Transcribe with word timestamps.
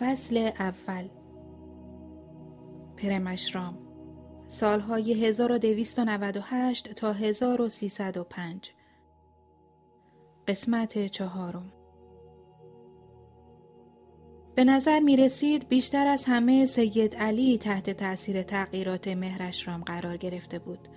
فصل 0.00 0.50
اول 0.58 1.08
پرمشرام 2.96 3.78
سالهای 4.48 5.26
1298 5.26 6.92
تا 6.92 7.12
1305 7.12 8.70
قسمت 10.48 11.06
چهارم 11.06 11.72
به 14.54 14.64
نظر 14.64 15.00
می 15.00 15.16
رسید 15.16 15.68
بیشتر 15.68 16.06
از 16.06 16.24
همه 16.24 16.64
سید 16.64 17.16
علی 17.16 17.58
تحت 17.58 17.90
تأثیر 17.90 18.42
تغییرات 18.42 19.08
مهرشرام 19.08 19.82
قرار 19.82 20.16
گرفته 20.16 20.58
بود. 20.58 20.88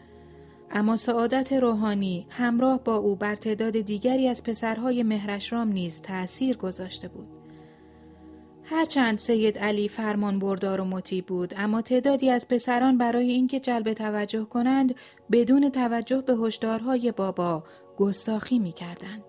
اما 0.71 0.95
سعادت 0.95 1.53
روحانی 1.53 2.27
همراه 2.29 2.83
با 2.83 2.95
او 2.95 3.15
بر 3.15 3.35
تعداد 3.35 3.81
دیگری 3.81 4.27
از 4.27 4.43
پسرهای 4.43 5.03
مهرشرام 5.03 5.67
نیز 5.67 6.01
تأثیر 6.01 6.57
گذاشته 6.57 7.07
بود. 7.07 7.36
هرچند 8.69 9.17
سید 9.17 9.59
علی 9.59 9.87
فرمان 9.87 10.39
بردار 10.39 10.81
و 10.81 10.85
مطیع 10.85 11.23
بود 11.23 11.53
اما 11.57 11.81
تعدادی 11.81 12.29
از 12.29 12.47
پسران 12.47 12.97
برای 12.97 13.31
اینکه 13.31 13.59
جلب 13.59 13.93
توجه 13.93 14.45
کنند 14.45 14.95
بدون 15.31 15.69
توجه 15.69 16.21
به 16.21 16.35
هشدارهای 16.35 17.11
بابا 17.11 17.63
گستاخی 17.97 18.59
می 18.59 18.71
کردند. 18.71 19.23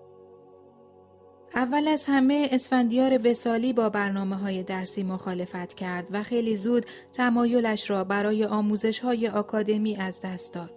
اول 1.55 1.87
از 1.87 2.05
همه 2.05 2.49
اسفندیار 2.51 3.27
وسالی 3.27 3.73
با 3.73 3.89
برنامه 3.89 4.35
های 4.35 4.63
درسی 4.63 5.03
مخالفت 5.03 5.73
کرد 5.73 6.07
و 6.11 6.23
خیلی 6.23 6.55
زود 6.55 6.85
تمایلش 7.13 7.89
را 7.89 8.03
برای 8.03 8.45
آموزش 8.45 8.99
های 8.99 9.27
آکادمی 9.27 9.95
از 9.95 10.21
دست 10.21 10.53
داد. 10.53 10.73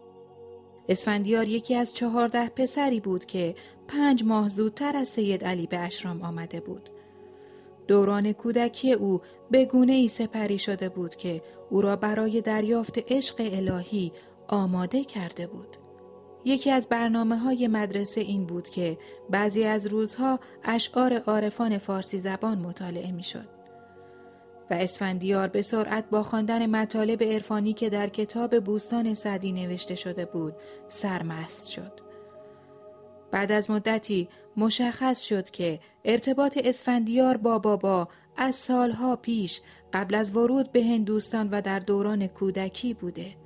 اسفندیار 0.89 1.49
یکی 1.49 1.75
از 1.75 1.95
چهارده 1.95 2.49
پسری 2.49 3.01
بود 3.01 3.25
که 3.25 3.55
پنج 3.89 4.25
ماه 4.25 4.49
زودتر 4.49 4.97
از 4.97 5.09
سید 5.09 5.45
علی 5.45 5.67
به 5.67 5.79
اشرام 5.79 6.23
آمده 6.23 6.61
بود. 6.61 6.91
دوران 7.93 8.33
کودکی 8.33 8.93
او 8.93 9.21
به 9.51 9.65
گونه 9.65 9.93
ای 9.93 10.09
سپری 10.09 10.59
شده 10.59 10.89
بود 10.89 11.15
که 11.15 11.43
او 11.71 11.81
را 11.81 11.97
برای 11.97 12.41
دریافت 12.41 13.13
عشق 13.13 13.35
الهی 13.53 14.13
آماده 14.49 15.05
کرده 15.05 15.47
بود. 15.47 15.77
یکی 16.45 16.71
از 16.71 16.89
برنامه 16.89 17.37
های 17.37 17.69
مدرسه 17.69 18.21
این 18.21 18.47
بود 18.47 18.69
که 18.69 18.99
بعضی 19.31 19.65
از 19.65 19.87
روزها 19.87 20.41
اشعار 20.65 21.19
عارفان 21.19 21.79
فارسی 21.79 22.19
زبان 22.19 22.59
مطالعه 22.59 23.13
می 23.13 23.23
شد. 23.23 23.49
و 24.71 24.75
اسفندیار 24.75 25.49
به 25.49 25.63
سرعت 25.63 26.11
با 26.11 26.23
خواندن 26.23 26.67
مطالب 26.67 27.23
عرفانی 27.23 27.73
که 27.73 27.91
در 27.91 28.09
کتاب 28.09 28.61
بوستان 28.61 29.15
سعدی 29.15 29.53
نوشته 29.53 29.95
شده 29.95 30.25
بود 30.25 30.55
سرمست 30.89 31.71
شد. 31.71 32.02
بعد 33.33 33.53
از 33.53 33.71
مدتی 33.71 34.29
مشخص 34.57 35.23
شد 35.23 35.51
که 35.51 35.81
ارتباط 36.05 36.59
اسفندیار 36.65 37.37
با 37.37 37.59
بابا 37.59 38.09
از 38.37 38.55
سالها 38.55 39.17
پیش 39.17 39.61
قبل 39.93 40.15
از 40.15 40.37
ورود 40.37 40.73
به 40.73 40.85
هندوستان 40.85 41.49
و 41.51 41.61
در 41.61 41.79
دوران 41.79 42.27
کودکی 42.27 42.95
بوده. 42.95 43.37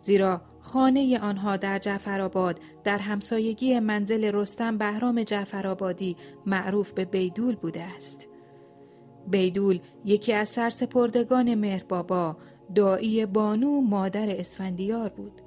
زیرا 0.00 0.40
خانه 0.60 1.18
آنها 1.18 1.56
در 1.56 1.78
جعفرآباد 1.78 2.60
در 2.84 2.98
همسایگی 2.98 3.80
منزل 3.80 4.24
رستم 4.24 4.78
بهرام 4.78 5.22
جعفرآبادی 5.22 6.16
معروف 6.46 6.92
به 6.92 7.04
بیدول 7.04 7.54
بوده 7.54 7.82
است. 7.82 8.28
بیدول 9.28 9.80
یکی 10.04 10.32
از 10.32 10.48
سرسپردگان 10.48 11.54
مهربابا 11.54 12.36
دایی 12.74 13.26
بانو 13.26 13.80
مادر 13.80 14.30
اسفندیار 14.30 15.08
بود. 15.08 15.45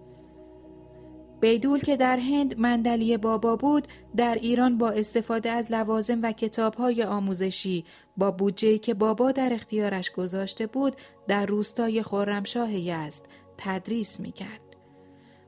بیدول 1.39 1.80
که 1.80 1.98
در 1.98 2.17
هند 2.17 2.60
مندلی 2.60 3.17
بابا 3.17 3.55
بود 3.55 3.88
در 4.16 4.36
ایران 4.36 4.77
با 4.77 4.89
استفاده 4.89 5.50
از 5.50 5.72
لوازم 5.72 6.22
و 6.22 6.32
کتابهای 6.32 7.04
آموزشی 7.04 7.86
با 8.17 8.32
بودجه‌ای 8.32 8.77
که 8.77 8.94
بابا 8.94 9.32
در 9.32 9.54
اختیارش 9.54 10.11
گذاشته 10.11 10.67
بود 10.67 10.95
در 11.27 11.45
روستای 11.45 12.04
خرمشاه 12.04 12.73
یزد 12.73 13.26
تدریس 13.58 14.20
می 14.20 14.32
کرد. 14.32 14.61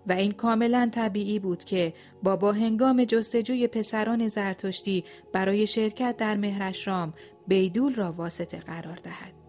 و 0.08 0.12
این 0.12 0.32
کاملا 0.32 0.90
طبیعی 0.92 1.40
بود 1.40 1.64
که 1.64 1.94
بابا 2.24 2.52
هنگام 2.52 3.04
جستجوی 3.04 3.68
پسران 3.68 4.28
زرتشتی 4.28 5.04
برای 5.34 5.68
شرکت 5.68 6.18
در 6.18 6.36
مهرشرام 6.38 7.14
بیدول 7.48 7.96
را 7.96 8.12
واسطه 8.12 8.60
قرار 8.60 8.96
دهد. 8.96 9.41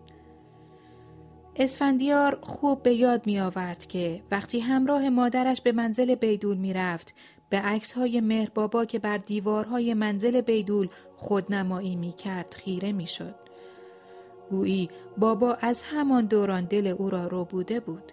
اسفندیار 1.56 2.38
خوب 2.42 2.82
به 2.82 2.94
یاد 2.94 3.26
می 3.26 3.40
آورد 3.40 3.86
که 3.86 4.22
وقتی 4.30 4.60
همراه 4.60 5.08
مادرش 5.08 5.60
به 5.60 5.72
منزل 5.72 6.14
بیدول 6.14 6.56
می 6.56 6.72
رفت 6.72 7.14
به 7.50 7.58
عکس 7.58 7.92
های 7.92 8.20
مهر 8.20 8.50
بابا 8.54 8.84
که 8.84 8.98
بر 8.98 9.16
دیوارهای 9.18 9.94
منزل 9.94 10.40
بیدول 10.40 10.88
خودنمایی 11.16 11.96
می 11.96 12.12
کرد 12.12 12.54
خیره 12.54 12.92
می 12.92 13.06
شد. 13.06 13.34
گویی 14.50 14.90
بابا 15.18 15.54
از 15.54 15.82
همان 15.82 16.24
دوران 16.24 16.64
دل 16.64 16.86
او 16.86 17.10
را 17.10 17.26
رو 17.26 17.44
بوده 17.44 17.80
بود. 17.80 18.12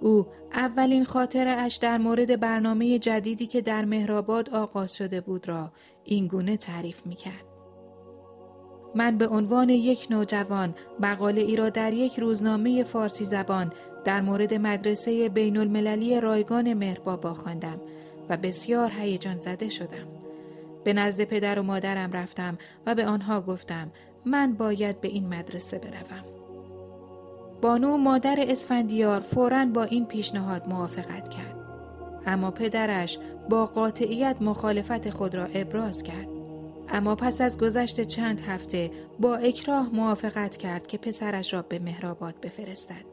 او 0.00 0.26
اولین 0.52 1.04
خاطر 1.04 1.48
اش 1.48 1.76
در 1.76 1.98
مورد 1.98 2.40
برنامه 2.40 2.98
جدیدی 2.98 3.46
که 3.46 3.60
در 3.60 3.84
مهرآباد 3.84 4.50
آغاز 4.50 4.96
شده 4.96 5.20
بود 5.20 5.48
را 5.48 5.72
اینگونه 6.04 6.56
تعریف 6.56 7.06
می 7.06 7.14
کرد. 7.14 7.51
من 8.94 9.18
به 9.18 9.28
عنوان 9.28 9.68
یک 9.68 10.06
نوجوان 10.10 10.74
مقاله 11.00 11.40
ای 11.40 11.56
را 11.56 11.70
در 11.70 11.92
یک 11.92 12.18
روزنامه 12.18 12.84
فارسی 12.84 13.24
زبان 13.24 13.72
در 14.04 14.20
مورد 14.20 14.54
مدرسه 14.54 15.28
بین 15.28 15.56
المللی 15.56 16.20
رایگان 16.20 16.74
مهربابا 16.74 17.34
خواندم 17.34 17.80
و 18.28 18.36
بسیار 18.36 18.92
هیجان 19.00 19.40
زده 19.40 19.68
شدم. 19.68 20.06
به 20.84 20.92
نزد 20.92 21.24
پدر 21.24 21.58
و 21.58 21.62
مادرم 21.62 22.12
رفتم 22.12 22.58
و 22.86 22.94
به 22.94 23.06
آنها 23.06 23.40
گفتم 23.40 23.90
من 24.24 24.52
باید 24.52 25.00
به 25.00 25.08
این 25.08 25.28
مدرسه 25.28 25.78
بروم. 25.78 26.24
بانو 27.62 27.96
مادر 27.96 28.36
اسفندیار 28.38 29.20
فوراً 29.20 29.64
با 29.74 29.82
این 29.84 30.06
پیشنهاد 30.06 30.68
موافقت 30.68 31.28
کرد. 31.28 31.56
اما 32.26 32.50
پدرش 32.50 33.18
با 33.48 33.66
قاطعیت 33.66 34.36
مخالفت 34.40 35.10
خود 35.10 35.34
را 35.34 35.44
ابراز 35.44 36.02
کرد. 36.02 36.31
اما 36.92 37.14
پس 37.14 37.40
از 37.40 37.58
گذشت 37.58 38.00
چند 38.00 38.40
هفته 38.40 38.90
با 39.20 39.36
اکراه 39.36 39.88
موافقت 39.92 40.56
کرد 40.56 40.86
که 40.86 40.98
پسرش 40.98 41.54
را 41.54 41.62
به 41.62 41.78
مهرآباد 41.78 42.40
بفرستد. 42.40 43.04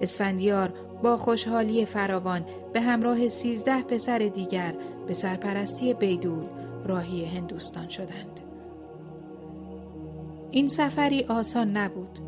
اسفندیار 0.00 0.68
با 1.02 1.16
خوشحالی 1.16 1.84
فراوان 1.84 2.46
به 2.72 2.80
همراه 2.80 3.28
سیزده 3.28 3.82
پسر 3.82 4.18
دیگر 4.18 4.74
به 5.06 5.14
سرپرستی 5.14 5.94
بیدول 5.94 6.44
راهی 6.84 7.24
هندوستان 7.24 7.88
شدند. 7.88 8.40
این 10.50 10.68
سفری 10.68 11.24
آسان 11.24 11.76
نبود. 11.76 12.18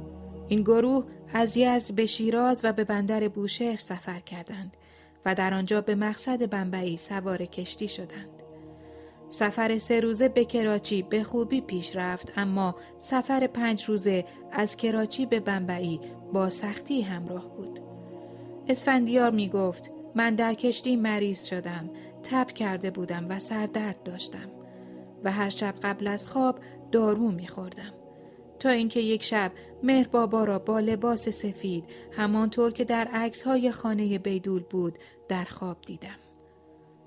این 0.48 0.62
گروه 0.62 1.04
از 1.34 1.56
یزد 1.56 1.94
به 1.94 2.06
شیراز 2.06 2.60
و 2.64 2.72
به 2.72 2.84
بندر 2.84 3.28
بوشهر 3.28 3.76
سفر 3.76 4.20
کردند 4.20 4.76
و 5.26 5.34
در 5.34 5.54
آنجا 5.54 5.80
به 5.80 5.94
مقصد 5.94 6.50
بمبئی 6.50 6.96
سوار 6.96 7.44
کشتی 7.44 7.88
شدند. 7.88 8.35
سفر 9.28 9.78
سه 9.78 10.00
روزه 10.00 10.28
به 10.28 10.44
کراچی 10.44 11.02
به 11.02 11.22
خوبی 11.22 11.60
پیش 11.60 11.96
رفت 11.96 12.32
اما 12.36 12.74
سفر 12.98 13.46
پنج 13.46 13.84
روزه 13.84 14.24
از 14.52 14.76
کراچی 14.76 15.26
به 15.26 15.40
بمبئی 15.40 16.00
با 16.32 16.50
سختی 16.50 17.02
همراه 17.02 17.56
بود. 17.56 17.80
اسفندیار 18.68 19.30
می 19.30 19.48
گفت 19.48 19.90
من 20.14 20.34
در 20.34 20.54
کشتی 20.54 20.96
مریض 20.96 21.44
شدم، 21.44 21.90
تب 22.22 22.46
کرده 22.46 22.90
بودم 22.90 23.26
و 23.28 23.38
سردرد 23.38 24.02
داشتم 24.02 24.50
و 25.24 25.32
هر 25.32 25.48
شب 25.48 25.74
قبل 25.82 26.06
از 26.06 26.26
خواب 26.26 26.58
دارو 26.92 27.30
می 27.30 27.46
خوردم. 27.46 27.92
تا 28.58 28.68
اینکه 28.68 29.00
یک 29.00 29.22
شب 29.22 29.52
مهر 29.82 30.08
بابا 30.08 30.44
را 30.44 30.58
با 30.58 30.80
لباس 30.80 31.28
سفید 31.28 31.84
همانطور 32.12 32.72
که 32.72 32.84
در 32.84 33.08
عکس 33.12 33.42
های 33.42 33.72
خانه 33.72 34.18
بیدول 34.18 34.62
بود 34.62 34.98
در 35.28 35.44
خواب 35.44 35.76
دیدم. 35.86 36.25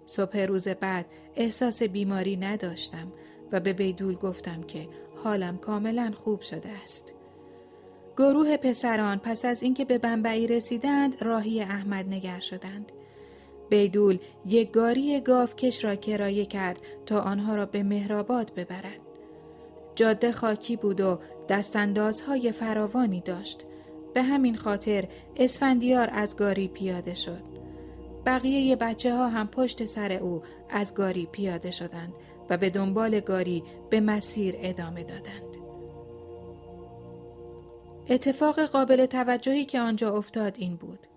صبح 0.09 0.37
روز 0.37 0.67
بعد 0.67 1.05
احساس 1.35 1.83
بیماری 1.83 2.37
نداشتم 2.37 3.11
و 3.51 3.59
به 3.59 3.73
بیدول 3.73 4.15
گفتم 4.15 4.63
که 4.63 4.87
حالم 5.23 5.57
کاملا 5.57 6.11
خوب 6.15 6.41
شده 6.41 6.69
است. 6.83 7.13
گروه 8.17 8.57
پسران 8.57 9.17
پس 9.17 9.45
از 9.45 9.63
اینکه 9.63 9.85
به 9.85 9.97
بمبئی 9.97 10.47
رسیدند 10.47 11.23
راهی 11.23 11.61
احمد 11.61 12.05
نگر 12.07 12.39
شدند. 12.39 12.91
بیدول 13.69 14.19
یک 14.45 14.71
گاری 14.71 15.21
گاوکش 15.21 15.85
را 15.85 15.95
کرایه 15.95 16.45
کرد 16.45 16.81
تا 17.05 17.19
آنها 17.19 17.55
را 17.55 17.65
به 17.65 17.83
مهرآباد 17.83 18.51
ببرد. 18.55 18.99
جاده 19.95 20.31
خاکی 20.31 20.75
بود 20.75 21.01
و 21.01 21.19
دستاندازهای 21.49 22.51
فراوانی 22.51 23.21
داشت. 23.21 23.65
به 24.13 24.23
همین 24.23 24.55
خاطر 24.55 25.07
اسفندیار 25.35 26.09
از 26.11 26.37
گاری 26.37 26.67
پیاده 26.67 27.13
شد. 27.13 27.58
بقیه 28.25 28.75
بچه 28.75 29.15
ها 29.15 29.27
هم 29.27 29.47
پشت 29.47 29.85
سر 29.85 30.13
او 30.13 30.41
از 30.69 30.93
گاری 30.93 31.25
پیاده 31.31 31.71
شدند 31.71 32.13
و 32.49 32.57
به 32.57 32.69
دنبال 32.69 33.19
گاری 33.19 33.63
به 33.89 33.99
مسیر 33.99 34.55
ادامه 34.57 35.03
دادند. 35.03 35.49
اتفاق 38.09 38.65
قابل 38.65 39.05
توجهی 39.05 39.65
که 39.65 39.79
آنجا 39.79 40.17
افتاد 40.17 40.55
این 40.59 40.75
بود. 40.75 41.07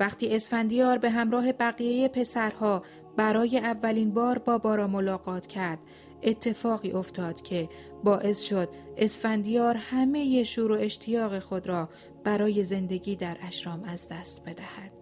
وقتی 0.00 0.36
اسفندیار 0.36 0.98
به 0.98 1.10
همراه 1.10 1.52
بقیه 1.52 2.08
پسرها 2.08 2.82
برای 3.16 3.58
اولین 3.58 4.10
بار 4.14 4.38
بابا 4.38 4.74
را 4.74 4.86
ملاقات 4.86 5.46
کرد 5.46 5.78
اتفاقی 6.22 6.92
افتاد 6.92 7.42
که 7.42 7.68
باعث 8.04 8.42
شد 8.42 8.68
اسفندیار 8.96 9.76
همه 9.76 10.42
شور 10.42 10.72
و 10.72 10.78
اشتیاق 10.80 11.38
خود 11.38 11.68
را 11.68 11.88
برای 12.24 12.64
زندگی 12.64 13.16
در 13.16 13.36
اشرام 13.42 13.82
از 13.84 14.08
دست 14.08 14.44
بدهد. 14.44 14.93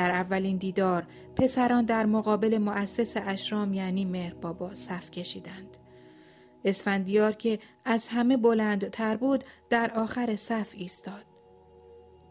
در 0.00 0.10
اولین 0.10 0.56
دیدار 0.56 1.06
پسران 1.36 1.84
در 1.84 2.06
مقابل 2.06 2.58
مؤسس 2.58 3.14
اشرام 3.16 3.74
یعنی 3.74 4.04
مهر 4.04 4.34
بابا 4.34 4.74
صف 4.74 5.10
کشیدند. 5.10 5.76
اسفندیار 6.64 7.32
که 7.32 7.58
از 7.84 8.08
همه 8.08 8.36
بلندتر 8.36 9.16
بود 9.16 9.44
در 9.70 9.90
آخر 9.94 10.36
صف 10.36 10.74
ایستاد. 10.76 11.24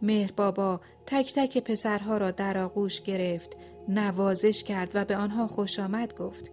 مهر 0.01 0.31
بابا 0.31 0.81
تک 1.05 1.33
تک 1.33 1.57
پسرها 1.57 2.17
را 2.17 2.31
در 2.31 2.57
آغوش 2.57 3.01
گرفت، 3.01 3.57
نوازش 3.87 4.63
کرد 4.63 4.91
و 4.93 5.05
به 5.05 5.15
آنها 5.15 5.47
خوش 5.47 5.79
آمد 5.79 6.15
گفت. 6.15 6.51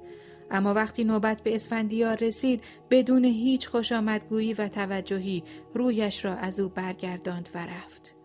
اما 0.51 0.75
وقتی 0.75 1.05
نوبت 1.05 1.43
به 1.43 1.55
اسفندیار 1.55 2.17
رسید 2.17 2.65
بدون 2.91 3.25
هیچ 3.25 3.69
خوش 3.69 3.93
آمدگویی 3.93 4.55
و 4.55 4.69
توجهی 4.69 5.43
رویش 5.75 6.25
را 6.25 6.35
از 6.35 6.61
او 6.61 6.69
برگرداند 6.69 7.49
و 7.55 7.59
رفت. 7.59 8.16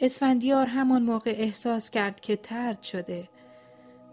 اسفندیار 0.00 0.66
همان 0.66 1.02
موقع 1.02 1.34
احساس 1.36 1.90
کرد 1.90 2.20
که 2.20 2.36
ترد 2.36 2.82
شده 2.82 3.28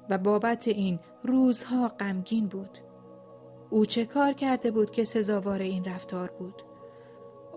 و 0.10 0.18
بابت 0.18 0.68
این 0.68 1.00
روزها 1.24 1.88
غمگین 1.88 2.48
بود. 2.48 2.78
او 3.70 3.86
چه 3.86 4.06
کار 4.06 4.34
کرده 4.34 4.72
بود 4.72 4.92
که 4.92 5.04
سزاوار 5.04 5.60
این 5.60 5.86
رفتار 5.86 6.32
بود؟ 6.32 6.62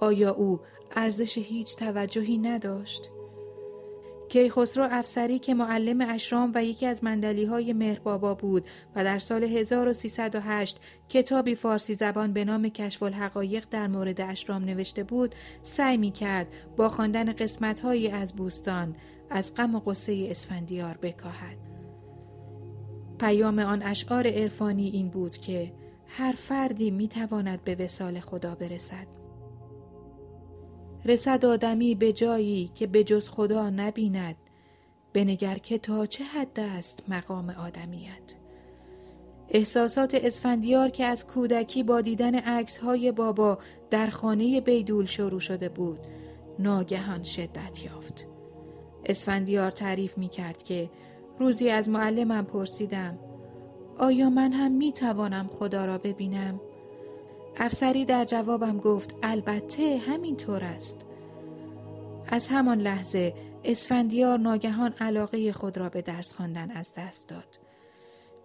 آیا 0.01 0.31
او 0.31 0.61
ارزش 0.97 1.39
هیچ 1.39 1.77
توجهی 1.77 2.39
نداشت؟ 2.39 3.11
کیخسرو 4.29 4.89
افسری 4.91 5.39
که 5.39 5.55
معلم 5.55 6.01
اشرام 6.01 6.53
و 6.55 6.65
یکی 6.65 6.87
از 6.87 7.05
مندلی 7.05 7.45
های 7.45 7.73
مهربابا 7.73 8.35
بود 8.35 8.67
و 8.97 9.05
در 9.05 9.19
سال 9.19 9.45
1308 9.45 10.81
کتابی 11.09 11.55
فارسی 11.55 11.95
زبان 11.95 12.33
به 12.33 12.45
نام 12.45 12.69
کشف 12.69 13.03
الحقایق 13.03 13.67
در 13.71 13.87
مورد 13.87 14.21
اشرام 14.21 14.65
نوشته 14.65 15.03
بود 15.03 15.35
سعی 15.63 15.97
می 15.97 16.11
کرد 16.11 16.57
با 16.77 16.89
خواندن 16.89 17.33
قسمت 17.33 17.81
هایی 17.81 18.09
از 18.09 18.33
بوستان 18.33 18.97
از 19.31 19.55
غم 19.55 19.75
و 19.75 19.81
قصه 19.81 20.27
اسفندیار 20.31 20.99
بکاهد. 21.03 21.57
پیام 23.21 23.59
آن 23.59 23.83
اشعار 23.83 24.27
عرفانی 24.27 24.89
این 24.89 25.09
بود 25.09 25.37
که 25.37 25.73
هر 26.07 26.33
فردی 26.33 26.91
می 26.91 27.09
تواند 27.09 27.65
به 27.65 27.75
وسال 27.75 28.21
خدا 28.21 28.55
برسد. 28.55 29.18
رسد 31.09 31.45
آدمی 31.45 31.95
به 31.95 32.13
جایی 32.13 32.71
که 32.75 32.87
به 32.87 33.05
جز 33.05 33.29
خدا 33.29 33.71
نبیند. 33.71 34.37
بنگر 35.13 35.59
که 35.59 35.79
تا 35.79 36.07
چه 36.07 36.25
حد 36.25 36.61
است 36.61 37.03
مقام 37.09 37.51
آدمیت. 37.51 38.35
احساسات 39.49 40.15
اسفندیار 40.15 40.89
که 40.89 41.05
از 41.05 41.27
کودکی 41.27 41.83
با 41.83 42.01
دیدن 42.01 42.35
عکس 42.35 42.81
بابا 43.17 43.59
در 43.91 44.07
خانه 44.07 44.61
بیدول 44.61 45.07
شروع 45.07 45.41
شده 45.41 45.69
بود 45.69 45.99
ناگهان 46.59 47.23
شدت 47.23 47.85
یافت. 47.85 48.27
اسفندیار 49.05 49.71
تعریف 49.71 50.19
می 50.19 50.29
کرد 50.29 50.63
که 50.63 50.91
روزی 51.39 51.71
از 51.71 51.89
معلمم 51.89 52.45
پرسیدم 52.45 53.19
آیا 53.99 54.31
من 54.31 54.53
هم 54.53 54.73
می 54.73 54.93
توانم 54.93 55.47
خدا 55.47 55.85
را 55.85 55.99
ببینم؟ 55.99 56.61
افسری 57.59 58.05
در 58.05 58.25
جوابم 58.25 58.79
گفت 58.79 59.17
البته 59.23 59.99
همینطور 60.07 60.65
است. 60.65 61.07
از 62.29 62.49
همان 62.49 62.79
لحظه 62.79 63.35
اسفندیار 63.65 64.39
ناگهان 64.39 64.95
علاقه 65.01 65.53
خود 65.53 65.79
را 65.79 65.89
به 65.89 66.03
درس 66.03 66.35
خواندن 66.35 66.71
از 66.71 66.95
دست 66.99 67.29
داد. 67.29 67.59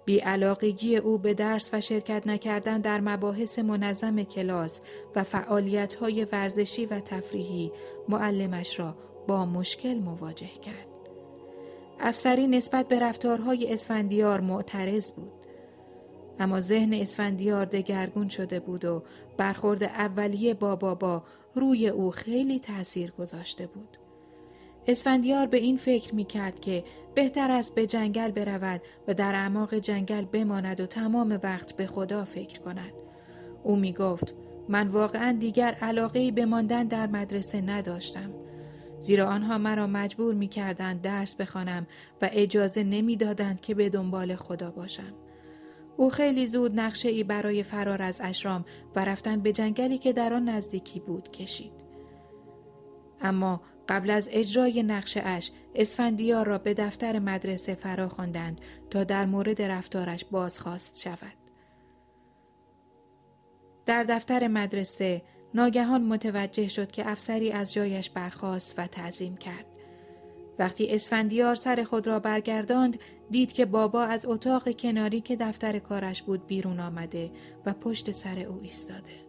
بی 0.05 0.19
علاقگی 0.19 0.97
او 0.97 1.17
به 1.17 1.33
درس 1.33 1.69
و 1.73 1.81
شرکت 1.81 2.27
نکردن 2.27 2.81
در 2.81 3.01
مباحث 3.01 3.59
منظم 3.59 4.23
کلاس 4.23 4.81
و 5.15 5.23
فعالیت 5.23 5.93
های 5.93 6.25
ورزشی 6.25 6.85
و 6.85 6.99
تفریحی 6.99 7.71
معلمش 8.09 8.79
را 8.79 8.95
با 9.27 9.45
مشکل 9.45 9.93
مواجه 9.93 10.47
کرد. 10.47 10.87
افسری 11.99 12.47
نسبت 12.47 12.87
به 12.87 12.99
رفتارهای 12.99 13.73
اسفندیار 13.73 14.39
معترض 14.39 15.11
بود. 15.11 15.42
اما 16.39 16.61
ذهن 16.61 16.93
اسفندیار 16.93 17.65
دگرگون 17.65 18.29
شده 18.29 18.59
بود 18.59 18.85
و 18.85 19.03
برخورد 19.37 19.83
اولیه 19.83 20.53
با 20.53 20.75
بابا 20.75 21.23
روی 21.55 21.87
او 21.87 22.11
خیلی 22.11 22.59
تاثیر 22.59 23.11
گذاشته 23.11 23.67
بود. 23.67 23.97
اسفندیار 24.87 25.45
به 25.45 25.57
این 25.57 25.77
فکر 25.77 26.15
می 26.15 26.25
کرد 26.25 26.59
که 26.59 26.83
بهتر 27.15 27.51
است 27.51 27.75
به 27.75 27.87
جنگل 27.87 28.31
برود 28.31 28.81
و 29.07 29.13
در 29.13 29.35
اعماق 29.35 29.75
جنگل 29.75 30.25
بماند 30.25 30.79
و 30.79 30.85
تمام 30.85 31.39
وقت 31.43 31.75
به 31.75 31.87
خدا 31.87 32.25
فکر 32.25 32.59
کند. 32.59 32.93
او 33.63 33.75
می 33.75 33.93
گفت 33.93 34.35
من 34.69 34.87
واقعا 34.87 35.37
دیگر 35.39 35.77
علاقه 35.81 36.31
به 36.31 36.45
ماندن 36.45 36.87
در 36.87 37.07
مدرسه 37.07 37.61
نداشتم. 37.61 38.33
زیرا 38.99 39.29
آنها 39.29 39.57
مرا 39.57 39.87
مجبور 39.87 40.33
می 40.33 40.47
کردند 40.47 41.01
درس 41.01 41.35
بخوانم 41.35 41.87
و 42.21 42.29
اجازه 42.31 42.83
نمی‌دادند 42.83 43.61
که 43.61 43.75
به 43.75 43.89
دنبال 43.89 44.35
خدا 44.35 44.71
باشم. 44.71 45.13
او 45.97 46.09
خیلی 46.09 46.45
زود 46.45 46.79
نقشه 46.79 47.09
ای 47.09 47.23
برای 47.23 47.63
فرار 47.63 48.01
از 48.01 48.21
اشرام 48.23 48.65
و 48.95 49.05
رفتن 49.05 49.39
به 49.39 49.51
جنگلی 49.51 49.97
که 49.97 50.13
در 50.13 50.33
آن 50.33 50.49
نزدیکی 50.49 50.99
بود 50.99 51.31
کشید. 51.31 51.73
اما 53.21 53.61
قبل 53.89 54.09
از 54.09 54.29
اجرای 54.31 54.83
نقشه 54.83 55.21
اش 55.25 55.51
اسفندیار 55.75 56.47
را 56.47 56.57
به 56.57 56.73
دفتر 56.73 57.19
مدرسه 57.19 57.75
فرا 57.75 58.09
خواندند 58.09 58.61
تا 58.89 59.03
در 59.03 59.25
مورد 59.25 59.61
رفتارش 59.61 60.25
بازخواست 60.25 61.01
شود. 61.01 61.37
در 63.85 64.03
دفتر 64.03 64.47
مدرسه 64.47 65.21
ناگهان 65.53 66.03
متوجه 66.03 66.67
شد 66.67 66.91
که 66.91 67.11
افسری 67.11 67.51
از 67.51 67.73
جایش 67.73 68.09
برخاست 68.09 68.79
و 68.79 68.87
تعظیم 68.87 69.37
کرد. 69.37 69.65
وقتی 70.59 70.87
اسفندیار 70.87 71.55
سر 71.55 71.83
خود 71.83 72.07
را 72.07 72.19
برگرداند 72.19 72.99
دید 73.29 73.51
که 73.51 73.65
بابا 73.65 74.03
از 74.03 74.25
اتاق 74.25 74.71
کناری 74.71 75.21
که 75.21 75.35
دفتر 75.35 75.79
کارش 75.79 76.23
بود 76.23 76.47
بیرون 76.47 76.79
آمده 76.79 77.31
و 77.65 77.73
پشت 77.73 78.11
سر 78.11 78.39
او 78.39 78.59
ایستاده. 78.61 79.23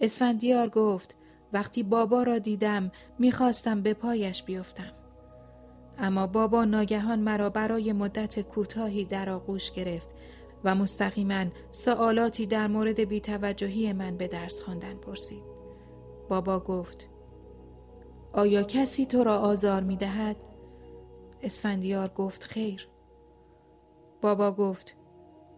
اسفندیار 0.00 0.68
گفت 0.68 1.16
وقتی 1.52 1.82
بابا 1.82 2.22
را 2.22 2.38
دیدم 2.38 2.90
می‌خواستم 3.18 3.82
به 3.82 3.94
پایش 3.94 4.42
بیفتم. 4.42 4.92
اما 5.98 6.26
بابا 6.26 6.64
ناگهان 6.64 7.18
مرا 7.18 7.50
برای 7.50 7.92
مدت 7.92 8.40
کوتاهی 8.40 9.04
در 9.04 9.30
آغوش 9.30 9.72
گرفت 9.72 10.08
و 10.64 10.74
مستقیما 10.74 11.44
سوالاتی 11.72 12.46
در 12.46 12.66
مورد 12.66 13.00
بیتوجهی 13.00 13.92
من 13.92 14.16
به 14.16 14.28
درس 14.28 14.62
خواندن 14.62 14.94
پرسید. 14.94 15.42
بابا 16.28 16.60
گفت 16.60 17.08
آیا 18.32 18.62
کسی 18.62 19.06
تو 19.06 19.24
را 19.24 19.38
آزار 19.38 19.82
می 19.82 19.96
دهد؟ 19.96 20.36
اسفندیار 21.42 22.08
گفت 22.08 22.44
خیر. 22.44 22.88
بابا 24.20 24.52
گفت 24.52 24.96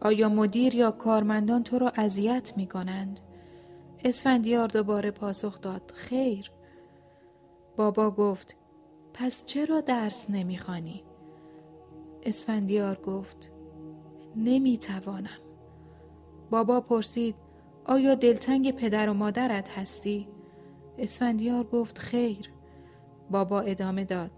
آیا 0.00 0.28
مدیر 0.28 0.74
یا 0.74 0.90
کارمندان 0.90 1.62
تو 1.62 1.78
را 1.78 1.92
اذیت 1.96 2.52
می 2.56 2.66
کنند؟ 2.66 3.20
اسفندیار 4.04 4.68
دوباره 4.68 5.10
پاسخ 5.10 5.60
داد 5.60 5.92
خیر. 5.94 6.50
بابا 7.76 8.10
گفت 8.10 8.56
پس 9.14 9.44
چرا 9.44 9.80
درس 9.80 10.30
نمی‌خوانی؟ 10.30 11.04
اسفندیار 12.22 12.96
گفت 13.00 13.50
نمی 14.36 14.78
توانم. 14.78 15.40
بابا 16.50 16.80
پرسید 16.80 17.36
آیا 17.84 18.14
دلتنگ 18.14 18.70
پدر 18.70 19.08
و 19.08 19.14
مادرت 19.14 19.70
هستی؟ 19.70 20.28
اسفندیار 20.98 21.64
گفت 21.64 21.98
خیر. 21.98 22.53
بابا 23.30 23.60
ادامه 23.60 24.04
داد 24.04 24.30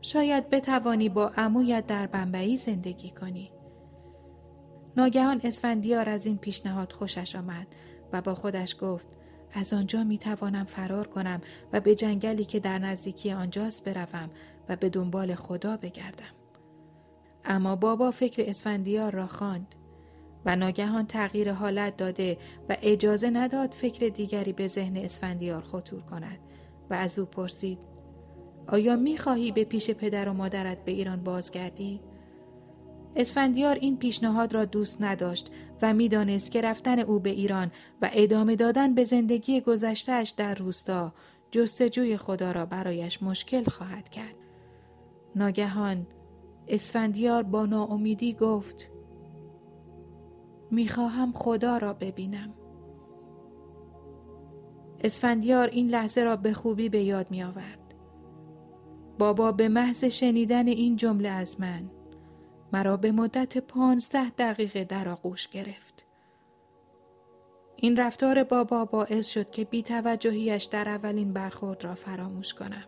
شاید 0.00 0.50
بتوانی 0.50 1.08
با 1.08 1.28
عمویت 1.28 1.86
در 1.86 2.06
بمبئی 2.06 2.56
زندگی 2.56 3.10
کنی 3.10 3.52
ناگهان 4.96 5.40
اسفندیار 5.44 6.08
از 6.08 6.26
این 6.26 6.38
پیشنهاد 6.38 6.92
خوشش 6.92 7.36
آمد 7.36 7.66
و 8.12 8.22
با 8.22 8.34
خودش 8.34 8.76
گفت 8.80 9.16
از 9.52 9.72
آنجا 9.72 10.04
می 10.04 10.18
توانم 10.18 10.64
فرار 10.64 11.06
کنم 11.06 11.40
و 11.72 11.80
به 11.80 11.94
جنگلی 11.94 12.44
که 12.44 12.60
در 12.60 12.78
نزدیکی 12.78 13.32
آنجاست 13.32 13.88
بروم 13.88 14.30
و 14.68 14.76
به 14.76 14.88
دنبال 14.88 15.34
خدا 15.34 15.76
بگردم. 15.76 16.34
اما 17.44 17.76
بابا 17.76 18.10
فکر 18.10 18.42
اسفندیار 18.46 19.12
را 19.12 19.26
خواند 19.26 19.74
و 20.44 20.56
ناگهان 20.56 21.06
تغییر 21.06 21.52
حالت 21.52 21.96
داده 21.96 22.38
و 22.68 22.76
اجازه 22.82 23.30
نداد 23.30 23.74
فکر 23.74 24.08
دیگری 24.08 24.52
به 24.52 24.66
ذهن 24.66 24.96
اسفندیار 24.96 25.62
خطور 25.62 26.00
کند 26.00 26.38
و 26.90 26.94
از 26.94 27.18
او 27.18 27.26
پرسید 27.26 27.78
آیا 28.68 28.96
می 28.96 29.18
خواهی 29.18 29.52
به 29.52 29.64
پیش 29.64 29.90
پدر 29.90 30.28
و 30.28 30.32
مادرت 30.32 30.84
به 30.84 30.92
ایران 30.92 31.22
بازگردی؟ 31.24 32.00
اسفندیار 33.16 33.74
این 33.74 33.96
پیشنهاد 33.96 34.54
را 34.54 34.64
دوست 34.64 35.02
نداشت 35.02 35.50
و 35.82 35.94
می‌دانست 35.94 36.50
که 36.50 36.60
رفتن 36.60 36.98
او 36.98 37.20
به 37.20 37.30
ایران 37.30 37.70
و 38.02 38.10
ادامه 38.12 38.56
دادن 38.56 38.94
به 38.94 39.04
زندگی 39.04 39.60
گذشتهش 39.60 40.30
در 40.30 40.54
روستا 40.54 41.12
جستجوی 41.50 42.16
خدا 42.16 42.52
را 42.52 42.66
برایش 42.66 43.22
مشکل 43.22 43.64
خواهد 43.64 44.08
کرد. 44.08 44.34
ناگهان 45.36 46.06
اسفندیار 46.68 47.42
با 47.42 47.66
ناامیدی 47.66 48.34
گفت 48.34 48.90
می‌خواهم 50.70 51.32
خدا 51.32 51.78
را 51.78 51.92
ببینم 51.92 52.54
اسفندیار 55.00 55.68
این 55.68 55.88
لحظه 55.88 56.24
را 56.24 56.36
به 56.36 56.52
خوبی 56.52 56.88
به 56.88 57.02
یاد 57.02 57.30
می 57.30 57.42
آورد. 57.42 57.85
بابا 59.18 59.52
به 59.52 59.68
محض 59.68 60.04
شنیدن 60.04 60.68
این 60.68 60.96
جمله 60.96 61.28
از 61.28 61.60
من 61.60 61.90
مرا 62.72 62.96
به 62.96 63.12
مدت 63.12 63.58
پانزده 63.58 64.30
دقیقه 64.30 64.84
در 64.84 65.08
آغوش 65.08 65.48
گرفت. 65.48 66.06
این 67.76 67.96
رفتار 67.96 68.44
بابا 68.44 68.84
باعث 68.84 69.28
شد 69.28 69.50
که 69.50 69.64
بی 69.64 69.82
توجهیش 69.82 70.64
در 70.64 70.88
اولین 70.88 71.32
برخورد 71.32 71.84
را 71.84 71.94
فراموش 71.94 72.54
کنم. 72.54 72.84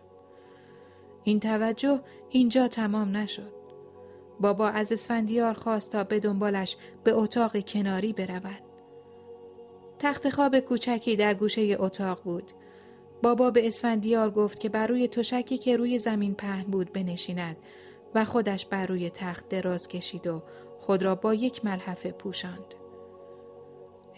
این 1.23 1.39
توجه 1.39 2.01
اینجا 2.29 2.67
تمام 2.67 3.17
نشد. 3.17 3.53
بابا 4.39 4.69
از 4.69 4.91
اسفندیار 4.91 5.53
خواست 5.53 5.91
تا 5.91 6.03
به 6.03 6.19
دنبالش 6.19 6.77
به 7.03 7.11
اتاق 7.11 7.65
کناری 7.65 8.13
برود. 8.13 8.61
تخت 9.99 10.29
خواب 10.29 10.59
کوچکی 10.59 11.15
در 11.15 11.33
گوشه 11.33 11.75
اتاق 11.79 12.23
بود. 12.23 12.51
بابا 13.21 13.51
به 13.51 13.67
اسفندیار 13.67 14.31
گفت 14.31 14.59
که 14.59 14.69
بر 14.69 14.87
روی 14.87 15.07
تشکی 15.07 15.57
که 15.57 15.77
روی 15.77 15.97
زمین 15.97 16.35
پهن 16.35 16.63
بود 16.63 16.93
بنشیند 16.93 17.57
و 18.15 18.25
خودش 18.25 18.65
بر 18.65 18.85
روی 18.85 19.09
تخت 19.09 19.49
دراز 19.49 19.87
کشید 19.87 20.27
و 20.27 20.43
خود 20.79 21.03
را 21.03 21.15
با 21.15 21.33
یک 21.33 21.65
ملحفه 21.65 22.11
پوشاند. 22.11 22.75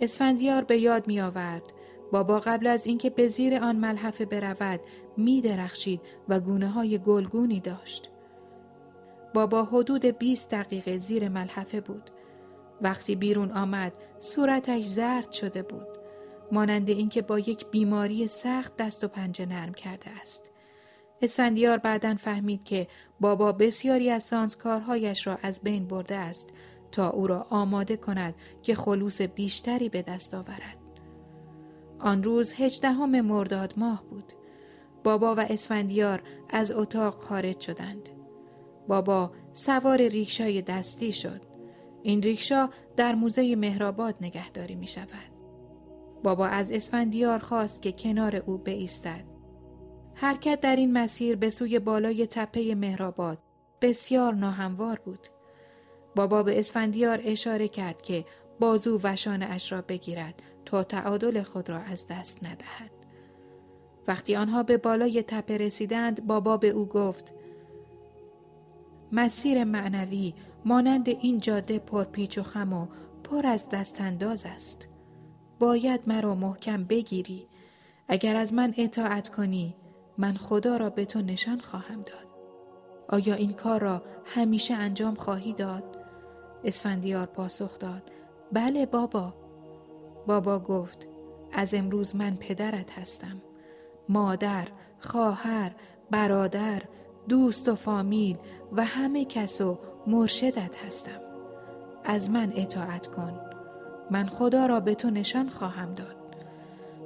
اسفندیار 0.01 0.63
به 0.63 0.77
یاد 0.77 1.07
می 1.07 1.21
آورد 1.21 1.73
بابا 2.11 2.39
قبل 2.39 2.67
از 2.67 2.87
اینکه 2.87 3.09
به 3.09 3.27
زیر 3.27 3.55
آن 3.55 3.75
ملحفه 3.75 4.25
برود 4.25 4.79
می 5.17 5.41
درخشید 5.41 6.01
و 6.29 6.39
گونه 6.39 6.69
های 6.69 6.97
گلگونی 6.97 7.59
داشت. 7.59 8.09
بابا 9.33 9.63
حدود 9.63 10.05
20 10.05 10.51
دقیقه 10.51 10.97
زیر 10.97 11.29
ملحفه 11.29 11.81
بود. 11.81 12.11
وقتی 12.81 13.15
بیرون 13.15 13.51
آمد 13.51 13.97
صورتش 14.19 14.83
زرد 14.83 15.31
شده 15.31 15.63
بود. 15.63 16.00
مانند 16.53 16.89
اینکه 16.89 17.21
با 17.21 17.39
یک 17.39 17.65
بیماری 17.71 18.27
سخت 18.27 18.75
دست 18.77 19.03
و 19.03 19.07
پنجه 19.07 19.45
نرم 19.45 19.73
کرده 19.73 20.11
است. 20.21 20.51
اسفندیار 21.21 21.77
بعدا 21.77 22.15
فهمید 22.15 22.63
که 22.63 22.87
بابا 23.19 23.51
بسیاری 23.51 24.09
از 24.09 24.23
سانسکارهایش 24.23 25.27
را 25.27 25.37
از 25.43 25.61
بین 25.61 25.87
برده 25.87 26.15
است 26.15 26.53
تا 26.91 27.09
او 27.09 27.27
را 27.27 27.47
آماده 27.49 27.97
کند 27.97 28.35
که 28.61 28.75
خلوص 28.75 29.21
بیشتری 29.21 29.89
به 29.89 30.01
دست 30.01 30.33
آورد. 30.33 30.77
آن 31.99 32.23
روز 32.23 32.53
هجدهم 32.53 33.21
مرداد 33.21 33.73
ماه 33.77 34.03
بود. 34.09 34.33
بابا 35.03 35.35
و 35.35 35.39
اسفندیار 35.39 36.23
از 36.49 36.71
اتاق 36.71 37.15
خارج 37.15 37.59
شدند. 37.59 38.09
بابا 38.87 39.31
سوار 39.53 40.07
ریکشای 40.07 40.61
دستی 40.61 41.13
شد. 41.13 41.41
این 42.03 42.21
ریکشا 42.21 42.69
در 42.95 43.15
موزه 43.15 43.55
مهرآباد 43.55 44.15
نگهداری 44.21 44.75
می 44.75 44.87
شود. 44.87 45.30
بابا 46.23 46.47
از 46.47 46.71
اسفندیار 46.71 47.39
خواست 47.39 47.81
که 47.81 47.91
کنار 47.91 48.35
او 48.35 48.57
بایستد. 48.57 49.23
حرکت 50.13 50.59
در 50.59 50.75
این 50.75 50.93
مسیر 50.93 51.35
به 51.35 51.49
سوی 51.49 51.79
بالای 51.79 52.27
تپه 52.27 52.75
مهرآباد 52.75 53.37
بسیار 53.81 54.33
ناهموار 54.33 54.99
بود. 55.05 55.27
بابا 56.15 56.43
به 56.43 56.59
اسفندیار 56.59 57.19
اشاره 57.23 57.67
کرد 57.67 58.01
که 58.01 58.25
بازو 58.59 58.99
و 59.03 59.15
اش 59.25 59.71
را 59.71 59.81
بگیرد 59.81 60.41
تا 60.65 60.83
تعادل 60.83 61.43
خود 61.43 61.69
را 61.69 61.79
از 61.79 62.07
دست 62.07 62.43
ندهد. 62.43 62.91
وقتی 64.07 64.35
آنها 64.35 64.63
به 64.63 64.77
بالای 64.77 65.23
تپه 65.23 65.57
رسیدند 65.57 66.27
بابا 66.27 66.57
به 66.57 66.69
او 66.69 66.85
گفت 66.85 67.33
مسیر 69.11 69.63
معنوی 69.63 70.33
مانند 70.65 71.09
این 71.09 71.39
جاده 71.39 71.79
پرپیچ 71.79 72.37
و 72.37 72.43
خم 72.43 72.73
و 72.73 72.87
پر 73.23 73.47
از 73.47 73.69
دستانداز 73.69 74.45
است. 74.45 74.90
باید 75.61 76.01
مرا 76.07 76.35
محکم 76.35 76.83
بگیری. 76.83 77.47
اگر 78.07 78.35
از 78.35 78.53
من 78.53 78.73
اطاعت 78.77 79.29
کنی 79.29 79.75
من 80.17 80.33
خدا 80.33 80.77
را 80.77 80.89
به 80.89 81.05
تو 81.05 81.21
نشان 81.21 81.59
خواهم 81.59 82.01
داد. 82.01 82.27
آیا 83.09 83.35
این 83.35 83.53
کار 83.53 83.81
را 83.81 84.01
همیشه 84.25 84.73
انجام 84.73 85.15
خواهی 85.15 85.53
داد؟ 85.53 85.83
اسفندیار 86.63 87.25
پاسخ 87.25 87.79
داد 87.79 88.11
بله 88.51 88.85
بابا 88.85 89.33
بابا 90.27 90.59
گفت 90.59 91.07
از 91.51 91.73
امروز 91.73 92.15
من 92.15 92.35
پدرت 92.35 92.99
هستم 92.99 93.41
مادر، 94.09 94.67
خواهر، 94.99 95.75
برادر، 96.11 96.81
دوست 97.29 97.69
و 97.69 97.75
فامیل 97.75 98.37
و 98.71 98.85
همه 98.85 99.25
کس 99.25 99.61
و 99.61 99.77
مرشدت 100.07 100.85
هستم 100.85 101.19
از 102.05 102.29
من 102.29 102.53
اطاعت 102.55 103.07
کن 103.07 103.50
من 104.11 104.25
خدا 104.25 104.65
را 104.65 104.79
به 104.79 104.95
تو 104.95 105.09
نشان 105.09 105.49
خواهم 105.49 105.93
داد. 105.93 106.15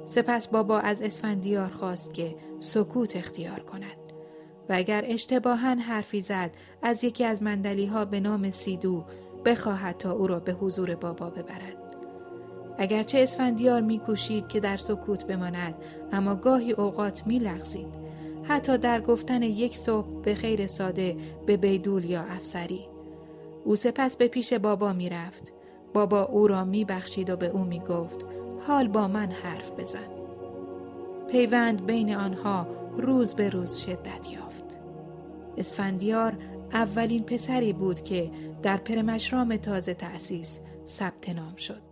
سپس 0.04 0.48
بابا 0.48 0.78
از 0.78 1.02
اسفندیار 1.02 1.68
خواست 1.68 2.14
که 2.14 2.36
سکوت 2.60 3.16
اختیار 3.16 3.60
کند. 3.60 3.96
و 4.68 4.72
اگر 4.72 5.04
اشتباها 5.06 5.74
حرفی 5.74 6.20
زد 6.20 6.50
از 6.82 7.04
یکی 7.04 7.24
از 7.24 7.42
مندلی 7.42 7.86
ها 7.86 8.04
به 8.04 8.20
نام 8.20 8.50
سیدو 8.50 9.04
بخواهد 9.44 9.96
تا 9.96 10.12
او 10.12 10.26
را 10.26 10.40
به 10.40 10.52
حضور 10.52 10.94
بابا 10.94 11.30
ببرد. 11.30 11.76
اگرچه 12.78 13.18
اسفندیار 13.18 13.80
میکوشید 13.80 14.46
که 14.46 14.60
در 14.60 14.76
سکوت 14.76 15.24
بماند 15.24 15.74
اما 16.12 16.34
گاهی 16.34 16.72
اوقات 16.72 17.26
میلغزید. 17.26 18.06
حتی 18.42 18.78
در 18.78 19.00
گفتن 19.00 19.42
یک 19.42 19.76
صبح 19.76 20.22
به 20.22 20.34
خیر 20.34 20.66
ساده 20.66 21.16
به 21.46 21.56
بیدول 21.56 22.04
یا 22.04 22.22
افسری. 22.22 22.86
او 23.64 23.76
سپس 23.76 24.16
به 24.16 24.28
پیش 24.28 24.52
بابا 24.52 24.92
می‌رفت. 24.92 25.52
بابا 25.96 26.22
او 26.22 26.46
را 26.46 26.64
میبخشید 26.64 27.30
و 27.30 27.36
به 27.36 27.46
او 27.46 27.64
می‌گفت 27.64 28.24
حال 28.66 28.88
با 28.88 29.08
من 29.08 29.30
حرف 29.30 29.70
بزن. 29.70 30.08
پیوند 31.30 31.86
بین 31.86 32.14
آنها 32.14 32.66
روز 32.96 33.34
به 33.34 33.48
روز 33.48 33.76
شدت 33.76 34.32
یافت. 34.32 34.78
اسفندیار 35.56 36.38
اولین 36.72 37.22
پسری 37.22 37.72
بود 37.72 38.00
که 38.00 38.30
در 38.62 38.76
پرمشرام 38.76 39.56
تازه 39.56 39.94
تأسیس 39.94 40.60
ثبت 40.86 41.28
نام 41.28 41.56
شد. 41.56 41.82